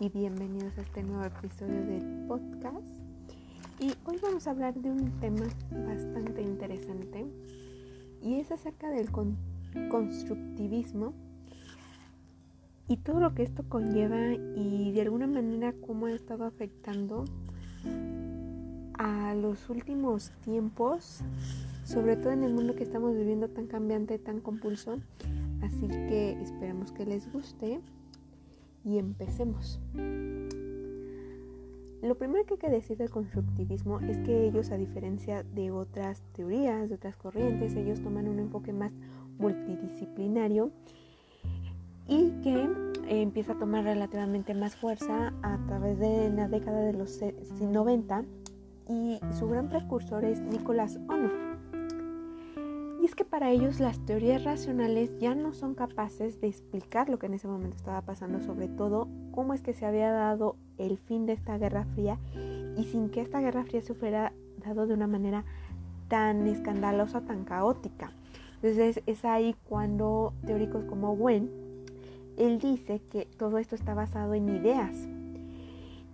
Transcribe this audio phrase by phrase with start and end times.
[0.00, 2.86] y bienvenidos a este nuevo episodio del podcast.
[3.80, 7.26] Y hoy vamos a hablar de un tema bastante interesante
[8.22, 9.10] y es acerca del
[9.90, 11.14] constructivismo
[12.86, 17.24] y todo lo que esto conlleva y de alguna manera cómo ha estado afectando
[18.94, 21.22] a los últimos tiempos,
[21.82, 25.00] sobre todo en el mundo que estamos viviendo tan cambiante, tan compulso.
[25.60, 27.80] Así que esperemos que les guste
[28.84, 29.80] y empecemos.
[32.02, 36.22] Lo primero que hay que decir del constructivismo es que ellos, a diferencia de otras
[36.32, 38.92] teorías, de otras corrientes, ellos toman un enfoque más
[39.38, 40.70] multidisciplinario
[42.06, 42.62] y que
[43.08, 47.20] eh, empieza a tomar relativamente más fuerza a través de la década de los
[47.60, 48.24] 90
[48.88, 51.47] y su gran precursor es Nicolás Onuf
[53.08, 57.24] es que para ellos las teorías racionales ya no son capaces de explicar lo que
[57.24, 61.24] en ese momento estaba pasando, sobre todo cómo es que se había dado el fin
[61.24, 62.18] de esta Guerra Fría
[62.76, 65.46] y sin que esta Guerra Fría se fuera dado de una manera
[66.08, 68.12] tan escandalosa, tan caótica.
[68.56, 71.50] Entonces es ahí cuando teóricos como Wen,
[72.36, 75.08] él dice que todo esto está basado en ideas,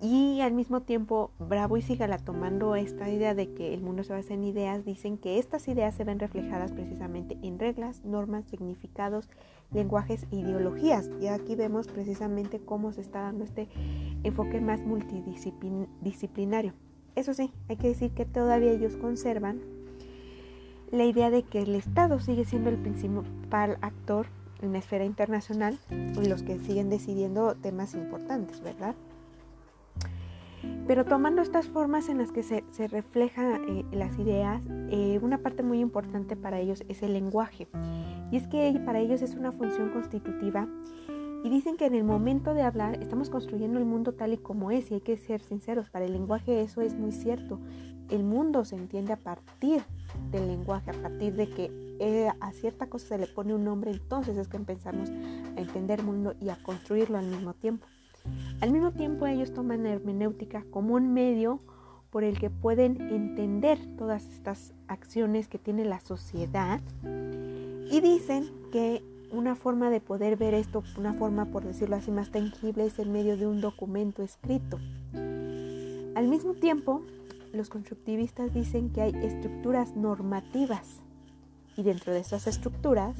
[0.00, 4.12] y al mismo tiempo, Bravo y Sigala, tomando esta idea de que el mundo se
[4.12, 9.28] basa en ideas, dicen que estas ideas se ven reflejadas precisamente en reglas, normas, significados,
[9.72, 11.10] lenguajes e ideologías.
[11.20, 13.68] Y aquí vemos precisamente cómo se está dando este
[14.22, 16.74] enfoque más multidisciplinario.
[17.16, 19.60] Eso sí, hay que decir que todavía ellos conservan
[20.92, 24.26] la idea de que el Estado sigue siendo el principal actor
[24.62, 25.78] en la esfera internacional
[26.16, 28.94] los que siguen decidiendo temas importantes, ¿verdad?
[30.88, 35.62] Pero tomando estas formas en las que se, reflejan eh, las ideas, eh, una parte
[35.62, 37.68] muy importante para ellos es el lenguaje.
[38.32, 40.66] Y es que para ellos es una función constitutiva
[41.44, 44.70] y dicen que en el momento de hablar estamos construyendo el mundo tal y como
[44.70, 47.60] es y hay que ser sinceros, para el lenguaje eso es muy cierto.
[48.08, 49.82] El mundo se entiende a partir
[50.30, 51.70] del lenguaje, a partir de que
[52.00, 56.00] eh, a cierta cosa se le pone un nombre, entonces es que empezamos a entender
[56.00, 57.86] el mundo y a construirlo al mismo tiempo.
[58.60, 61.60] Al mismo tiempo ellos toman la hermenéutica como un medio
[62.10, 66.80] por el que pueden entender todas estas acciones que tiene la sociedad
[67.90, 72.30] y dicen que una forma de poder ver esto, una forma por decirlo así más
[72.30, 74.78] tangible es el medio de un documento escrito.
[75.12, 77.02] Al mismo tiempo,
[77.52, 81.02] los constructivistas dicen que hay estructuras normativas
[81.76, 83.16] y dentro de esas estructuras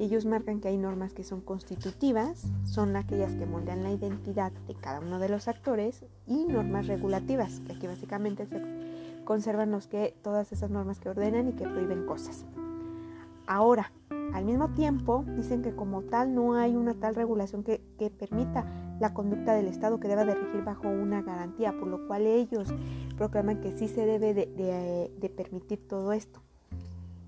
[0.00, 4.74] ellos marcan que hay normas que son constitutivas, son aquellas que moldean la identidad de
[4.74, 8.60] cada uno de los actores, y normas regulativas, que aquí básicamente se
[9.24, 12.44] conservan los que, todas esas normas que ordenan y que prohíben cosas.
[13.46, 13.92] Ahora,
[14.32, 17.80] al mismo tiempo, dicen que como tal no hay una tal regulación que,
[18.18, 18.64] permita
[19.00, 22.72] la conducta del Estado que deba de regir bajo una garantía, por lo cual ellos
[23.16, 26.40] proclaman que sí se debe de permitir todo esto.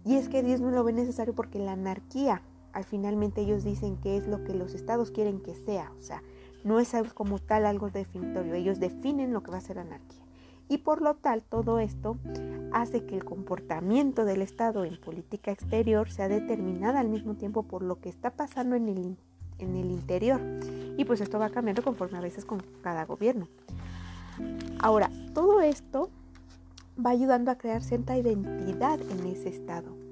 [0.07, 2.41] Y es que Dios no lo ve necesario porque la anarquía
[2.77, 6.23] al finalmente ellos dicen que es lo que los estados quieren que sea, o sea,
[6.63, 10.21] no es algo como tal algo definitorio, ellos definen lo que va a ser anarquía.
[10.69, 12.19] Y por lo tal, todo esto
[12.73, 17.83] hace que el comportamiento del Estado en política exterior sea determinada al mismo tiempo por
[17.83, 19.17] lo que está pasando en el,
[19.59, 20.41] en el interior.
[20.99, 23.49] Y pues esto va cambiando conforme a veces con cada gobierno.
[24.81, 26.11] Ahora, todo esto
[27.03, 30.06] va ayudando a crear cierta identidad en ese Estado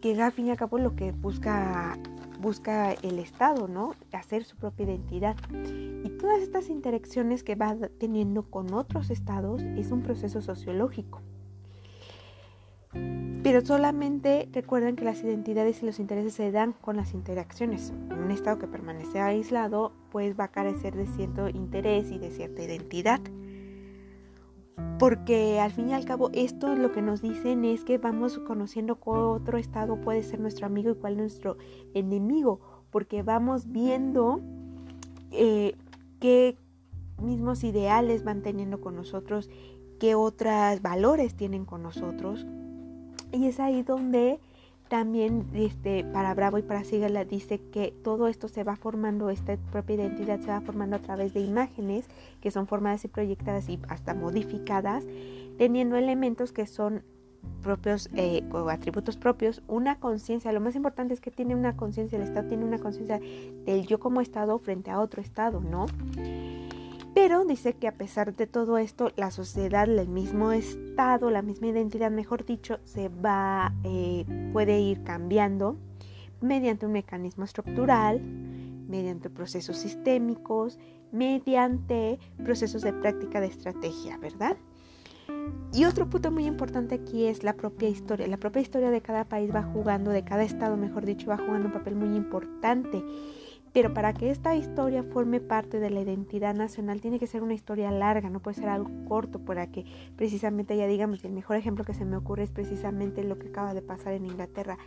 [0.00, 1.98] que al fin y al cabo lo que busca,
[2.40, 3.94] busca el Estado, ¿no?
[4.12, 5.36] Hacer su propia identidad.
[6.04, 11.20] Y todas estas interacciones que va teniendo con otros estados es un proceso sociológico.
[13.42, 17.92] Pero solamente recuerden que las identidades y los intereses se dan con las interacciones.
[18.10, 22.62] Un estado que permanece aislado pues va a carecer de cierto interés y de cierta
[22.62, 23.20] identidad
[24.98, 28.96] porque al fin y al cabo esto lo que nos dicen es que vamos conociendo
[28.96, 31.56] cuál otro estado puede ser nuestro amigo y cuál nuestro
[31.94, 32.60] enemigo,
[32.90, 34.40] porque vamos viendo
[35.30, 35.76] eh,
[36.20, 36.56] qué
[37.22, 39.50] mismos ideales van teniendo con nosotros,
[40.00, 42.46] qué otros valores tienen con nosotros.
[43.32, 44.40] Y es ahí donde
[44.88, 49.56] también este, para Bravo y para Sigala dice que todo esto se va formando, esta
[49.70, 52.06] propia identidad se va formando a través de imágenes
[52.40, 55.04] que son formadas y proyectadas y hasta modificadas,
[55.58, 57.02] teniendo elementos que son
[57.62, 62.16] propios eh, o atributos propios, una conciencia, lo más importante es que tiene una conciencia,
[62.16, 63.20] el Estado tiene una conciencia
[63.64, 65.86] del yo como Estado frente a otro Estado, ¿no?
[67.20, 71.66] Pero dice que a pesar de todo esto, la sociedad, el mismo estado, la misma
[71.66, 75.76] identidad, mejor dicho, se va, eh, puede ir cambiando
[76.40, 80.78] mediante un mecanismo estructural mediante procesos sistémicos,
[81.10, 84.56] mediante procesos de práctica de estrategia, ¿verdad?
[85.72, 88.28] Y otro punto muy importante aquí es la propia historia.
[88.28, 91.66] La propia historia de cada país va jugando, de cada estado, mejor dicho, va jugando
[91.66, 93.02] un papel muy importante.
[93.78, 97.54] Pero para que esta historia forme parte de la identidad nacional, tiene que ser una
[97.54, 99.84] historia larga, no puede ser algo corto para que
[100.16, 103.74] precisamente ya digamos, el mejor ejemplo que se me ocurre es precisamente lo que acaba
[103.74, 104.78] de pasar en Inglaterra,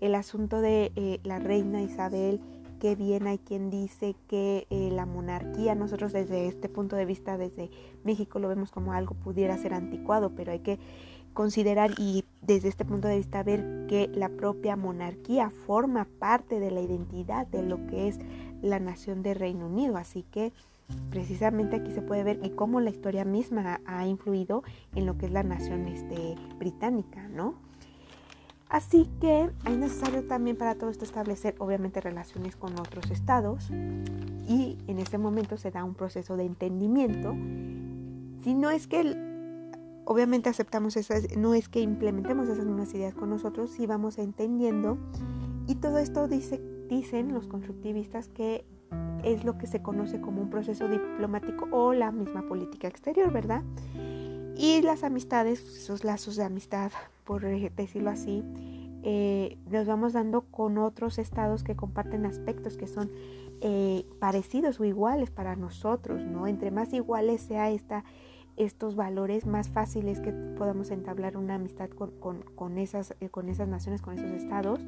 [0.00, 2.40] el asunto de eh, la reina Isabel
[2.80, 7.36] que bien hay quien dice que eh, la monarquía, nosotros desde este punto de vista,
[7.36, 7.70] desde
[8.02, 10.78] México lo vemos como algo pudiera ser anticuado, pero hay que
[11.38, 16.72] considerar y desde este punto de vista ver que la propia monarquía forma parte de
[16.72, 18.18] la identidad de lo que es
[18.60, 19.98] la nación de Reino Unido.
[19.98, 20.52] Así que
[21.10, 24.64] precisamente aquí se puede ver y cómo la historia misma ha influido
[24.96, 25.86] en lo que es la nación
[26.58, 27.54] británica, ¿no?
[28.68, 34.76] Así que es necesario también para todo esto establecer obviamente relaciones con otros estados y
[34.88, 37.36] en este momento se da un proceso de entendimiento.
[38.42, 39.27] Si no es que
[40.08, 44.96] obviamente aceptamos esas, no es que implementemos esas mismas ideas con nosotros, si vamos entendiendo
[45.66, 48.64] y todo esto dice, dicen los constructivistas que
[49.22, 53.62] es lo que se conoce como un proceso diplomático o la misma política exterior, ¿verdad?
[54.56, 56.90] Y las amistades, esos lazos de amistad,
[57.24, 58.42] por decirlo así,
[59.02, 63.10] eh, nos vamos dando con otros estados que comparten aspectos que son
[63.60, 66.46] eh, parecidos o iguales para nosotros, ¿no?
[66.46, 68.04] Entre más iguales sea esta,
[68.58, 72.10] estos valores, más fácil es que podamos entablar una amistad con,
[72.54, 74.80] con, esas, eh, con esas naciones, con esos estados.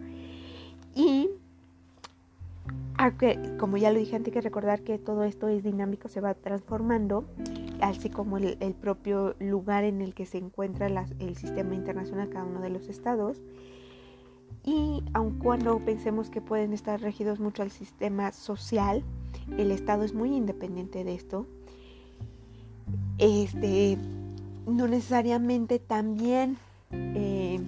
[0.94, 1.30] Y
[3.58, 6.34] como ya lo dije antes, hay que recordar que todo esto es dinámico, se va
[6.34, 7.24] transformando
[7.80, 10.86] así como el, propio lugar en el que se encuentra
[11.18, 13.40] el sistema internacional, cada uno de los estados.
[14.64, 19.02] Y aun cuando pensemos que pueden estar regidos mucho al sistema social,
[19.56, 21.46] el Estado es muy independiente de esto.
[23.20, 23.98] Este,
[24.66, 26.56] no necesariamente también
[26.90, 27.60] eh,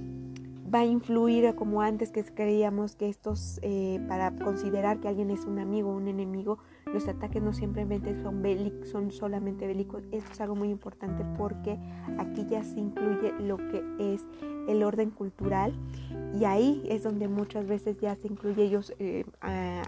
[0.75, 5.45] va a influir como antes que creíamos que estos, eh, para considerar que alguien es
[5.45, 6.57] un amigo o un enemigo,
[6.87, 8.43] los ataques no simplemente son,
[8.91, 10.05] son solamente bélicos.
[10.11, 11.79] Esto es algo muy importante porque
[12.19, 14.27] aquí ya se incluye lo que es
[14.69, 15.75] el orden cultural
[16.41, 19.27] y ahí es donde muchas veces ya se incluye, ellos eh,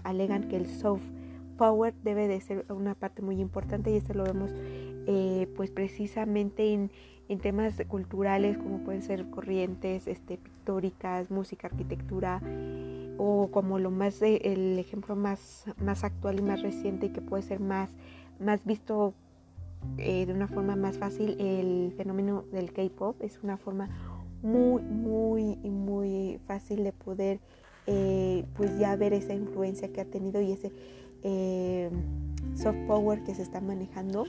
[0.03, 1.09] alegan que el soft
[1.57, 4.51] power debe de ser una parte muy importante y esto lo vemos
[5.07, 6.91] eh, pues precisamente en,
[7.41, 12.39] temas culturales como pueden ser corrientes este, pictóricas, música, arquitectura,
[13.17, 17.41] o como lo más el ejemplo más, más actual y más reciente y que puede
[17.41, 17.89] ser más,
[18.39, 19.15] más visto
[19.97, 23.21] eh, de una forma más fácil el fenómeno del K-pop.
[23.21, 23.89] Es una forma
[24.41, 27.39] muy muy muy fácil de poder
[27.87, 30.71] eh, pues ya ver esa influencia que ha tenido y ese
[31.23, 31.89] eh,
[32.55, 34.25] soft power que se está manejando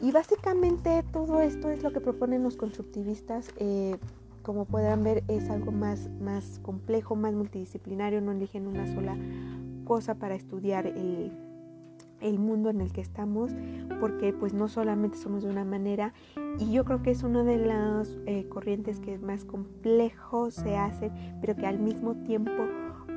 [0.00, 3.52] y básicamente todo esto es lo que proponen los constructivistas
[4.42, 9.16] como puedan ver es algo más, más complejo, más multidisciplinario, no eligen una sola
[9.84, 11.32] cosa para estudiar el,
[12.38, 13.50] mundo en el que estamos,
[14.00, 16.14] porque pues no solamente somos de una manera,
[16.58, 21.10] y yo creo que es una de las eh, corrientes que más complejo se hace,
[21.40, 22.50] pero que al mismo tiempo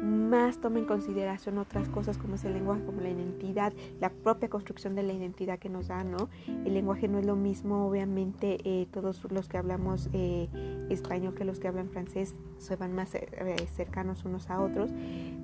[0.03, 4.49] más toma en consideración otras cosas como es el lenguaje, como la identidad, la propia
[4.49, 6.29] construcción de la identidad que nos da, ¿no?
[6.47, 10.49] El lenguaje no es lo mismo, obviamente eh, todos los que hablamos eh,
[10.89, 13.25] español que los que hablan francés se van más eh,
[13.73, 14.91] cercanos unos a otros,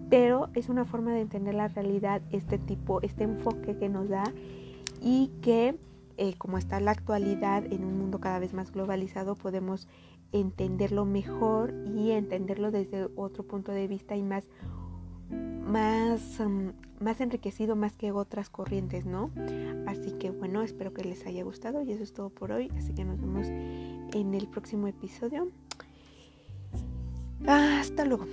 [0.10, 4.24] pero es una forma de entender la realidad, este tipo, este enfoque que nos da
[5.02, 5.78] y que
[6.38, 9.88] como está la actualidad en un mundo cada vez más globalizado, podemos
[10.32, 14.46] entenderlo mejor y entenderlo desde otro punto de vista y más
[15.70, 16.42] más,
[17.00, 19.30] más enriquecido más que otras corrientes, ¿no?
[19.86, 22.72] Así que bueno, espero que les haya gustado y eso es todo por hoy.
[22.78, 25.50] Así que nos vemos en el próximo episodio.
[27.46, 28.26] Hasta luego.